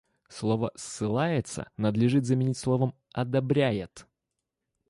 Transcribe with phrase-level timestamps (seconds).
[0.29, 4.07] Слово «ссылается» надлежит заменить словом «одобряет».